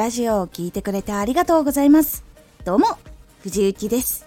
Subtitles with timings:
[0.00, 2.24] ラジオを聴いてくれてありがとうございます。
[2.64, 2.86] どうも、
[3.42, 4.26] 藤幸です。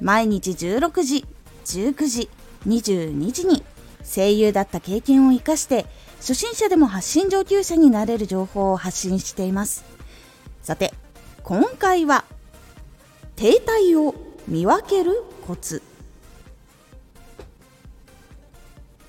[0.00, 1.26] 毎日16時、
[1.64, 2.30] 19時、
[2.64, 3.64] 22時に
[4.04, 5.84] 声優だった経験を活かして
[6.20, 9.84] 初心者でも発信上級者になれる情報を発信しています。
[10.62, 10.94] さて、
[11.42, 12.24] 今回は
[13.34, 14.14] 停滞を
[14.46, 15.82] 見分けるコツ。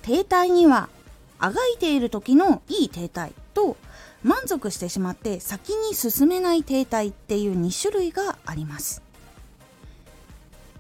[0.02, 0.90] 停滞には
[1.38, 3.78] あがいている時のいい停滞と
[4.26, 9.04] 満足してしまって先に進めない停滞っていう2種類があります。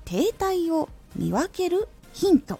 [0.03, 2.59] 停滞を見分けるヒント。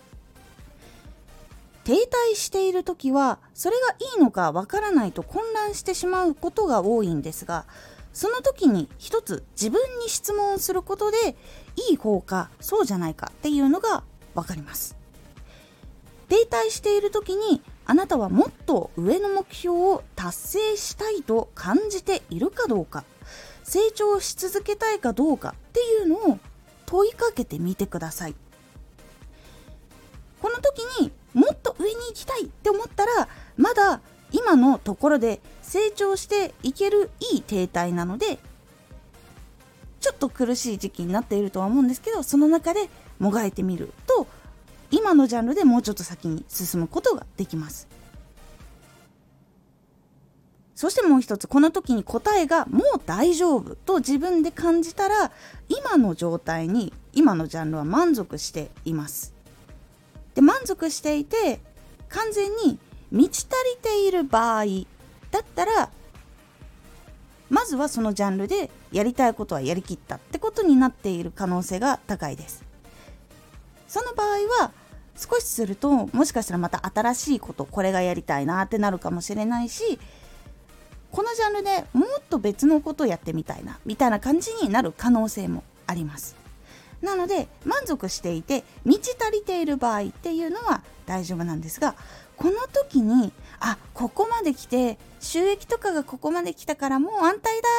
[1.86, 7.66] 停滞している時はそれがいいのかわからないと混乱してしまうことが多いんですが
[8.12, 11.36] その時に一つ自分に質問することで
[11.90, 14.04] いい方かそうじゃないかっていうのが
[14.36, 14.96] 分かります。
[16.28, 23.04] 停滞している時にあなたはもっと上の目標を達成したいと感じているかどうか
[23.64, 26.40] 成長し続けたいかどうかっていうのを
[26.86, 28.36] 問いかけてみてください。
[30.40, 38.38] この時にもっと上に行きたいって思ったらまだ今のところで成長していけるいい停滞なので
[40.00, 44.28] ちょっと苦しい時期になっているとは思うんですけどその中でもがいてみると
[45.06, 47.88] 今のジャンルでもうちょっと先に進むことができます。
[50.74, 55.32] そしてもう一つこの時に答えがもう大丈夫と自分で感じたら
[55.70, 59.36] 今の状態に今のジャンルは満足しています。
[60.34, 61.60] で満足していて
[62.10, 62.80] 完全に
[63.12, 64.66] 満ち足りている場合
[65.30, 65.92] だったら
[67.52, 72.64] まずはそのジャンルでやりたいことはやりきったってことになっている可能性が高いです。
[73.88, 74.72] その場合は
[75.16, 80.00] 少しするともしかしたらまた新しいことこれがやりたいなってなるかもしれないし
[81.12, 86.36] このジャンルでもっと別のことをやってみたいなみたいな感じになる可能性もあります。
[87.02, 91.96] なので満足していて満ち足りている場合っていうのは大丈夫なんですが
[92.36, 97.70] この時にあここまで来て収益とかがここまで来たからもう安泰だ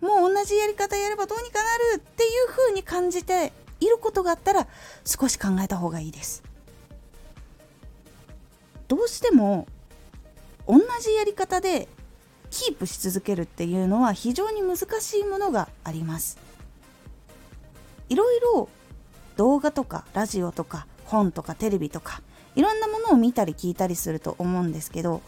[0.00, 4.66] もう同じやり方やればどうにかなるっていう風に感じていることがあったら
[5.04, 6.42] 少し考えた方がいいです。
[8.88, 9.66] どうしても
[10.66, 11.88] 同じやり方で
[12.50, 16.38] キープし続けるっていうのは非常に難しいものがあります。
[18.08, 18.68] いろいろ
[19.36, 22.22] 動画とかラジオとか本とかテレビとか
[22.54, 25.22] いろんなものを見たり聞いたりすると思うんですけど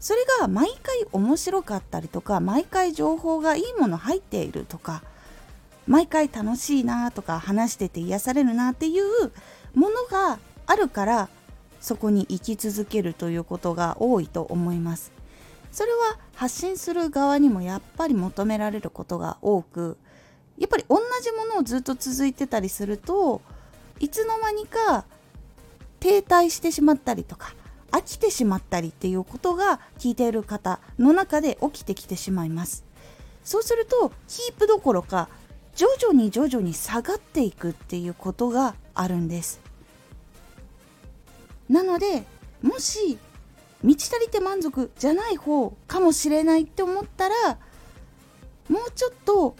[0.00, 5.02] それが毎回面白かったりとか毎回情報がいいもの入っているとか
[5.86, 9.32] 毎回楽しいなとか話してて癒されるなっていう
[9.74, 11.28] ものがあるから
[11.80, 15.12] そこに生き続けるということが多いと思います。
[15.70, 19.98] それは発信する側にもやっぱり求められることが多く
[20.58, 23.40] やっぱり同じものをずっと続いてたりすると
[24.00, 25.04] いつの間にか
[26.00, 27.54] 停滞してしまったりとか
[27.90, 32.84] 飽きてしまったりっていうことが聞いている方の中で起きてきてしまいます。
[33.44, 35.28] そうするとキープどころか
[35.74, 39.60] 徐々に徐々に下がっていくっていうことがあるんです。
[41.68, 42.24] なので
[42.62, 43.18] もし
[43.82, 47.58] 満ち足りて満足じゃない方かもしれないって思ったら
[48.68, 49.56] もうちょっと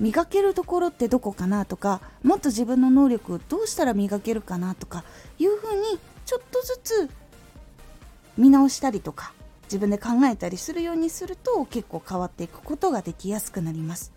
[0.00, 5.04] 磨けるところってどこかなとかもっと自分の能力どうしたら磨けるかなとか
[5.38, 7.10] いうふうにちょっとずつ
[8.36, 9.32] 見直したりとか
[9.64, 14.12] 自分で考えたりするようにすると結構変わっていくことができやすくなります。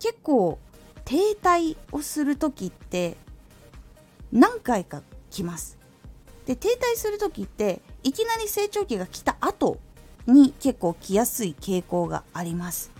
[0.00, 0.58] 結構
[1.04, 3.16] 停滞をする時って
[4.34, 5.78] 何回か来ます。
[6.44, 9.78] で停滞する時っていきなり成長期が来た後
[10.26, 12.90] に結構来やすい傾向があります。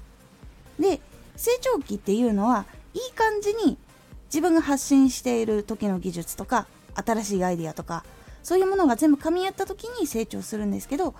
[0.78, 1.00] で
[1.36, 3.76] 成長期っていうのはいい感じに
[4.26, 8.04] 自分が発信している時の技術とか新しいアイデアとか
[8.42, 11.14] そういうものが全部噛み合った時に成長するんですけど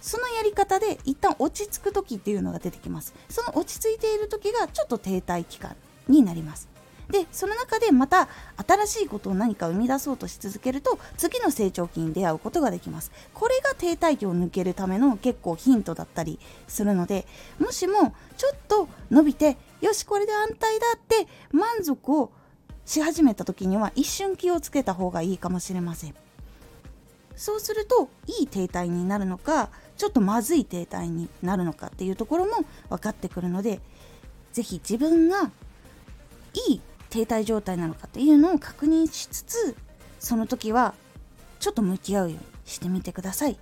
[0.00, 3.14] そのやり方で一旦落ち着く時っていうのが出てきます。
[3.28, 5.76] その落ち着いている時がちょっと停滞期間
[6.08, 6.73] になります。
[7.10, 8.28] でその中でまた
[8.66, 13.12] 新しいことを何か生み出そうとし続けると次の成長期に出会うことができます。
[13.34, 17.26] これが停滞期を抜けるための結構ヒントだったりするので
[17.58, 22.32] もしもちょっと伸びてよしこれで安泰だって満足を
[22.86, 26.14] し始めた時には一瞬気をつけた方がいいかもしれません。
[27.36, 33.80] そうするといい停滞になるのかちょっとまずい停滞になるのかっていうところも分かってくるので
[34.52, 35.50] 是非自分が
[36.68, 36.80] いい
[37.14, 39.76] 停滞状態なのかっていうのを確認しつつ
[40.18, 40.94] その時は
[41.60, 43.56] ちょっと向き合うようにしてみてください。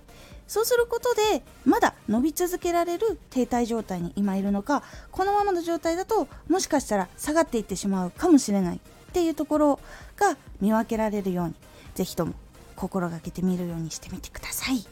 [0.47, 8.79] そうすることでまだ伸び続けられる停滞状態に今いるのかこのままの状態だともしかしたら下がっていってしまうかもしれないっ
[9.13, 9.79] ていうところ
[10.17, 11.55] が見分けられるように
[11.95, 12.33] 是非とも
[12.75, 14.85] 心がけてみるようにしてみてください。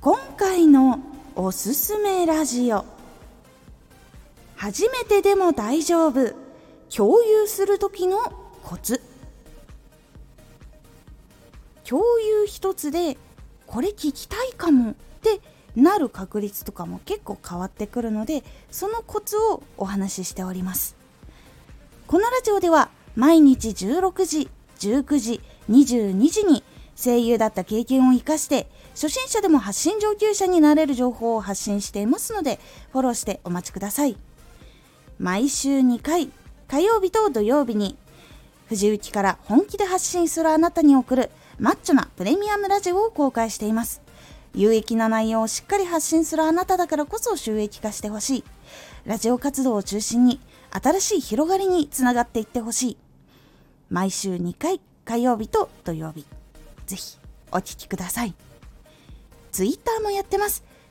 [0.00, 1.00] 今回の
[1.34, 2.95] おすすめラジオ。
[4.66, 6.34] 初めてでも大丈夫。
[6.92, 8.18] 共有する時の
[8.64, 9.00] コツ。
[11.84, 13.16] 共有一つで
[13.68, 14.90] これ聞きたいかも。
[14.90, 15.40] って
[15.76, 18.42] なる確率とかも結構変わってくるので
[18.72, 20.96] そのコツをお話ししております。
[22.08, 25.40] このラジオでは毎日16時19時
[25.70, 26.64] 22時に
[26.96, 32.58] 声優だった経験を生かして初心者でも発信上級者になれる情報を発信していますので
[32.90, 34.16] フォローしてお待ちください。
[35.18, 36.30] 毎週2回
[36.68, 37.96] 火曜日と土曜日に
[38.68, 44.02] 藤雪から本気で発信するあなたに送るマッチョなプレミアムラジオを公開しています。
[44.54, 48.44] 有益な内容をしっかり発信するあなただからこそ収益化してほしい。
[49.06, 50.40] ラジオ活動を中心に
[50.70, 52.96] 新しい広がりにつながっていってほしい。
[53.88, 56.26] 毎週2回火曜日と土曜日。
[56.86, 57.18] ぜひ
[57.52, 58.34] お聴きください。
[59.52, 60.62] ツイッターもやってます。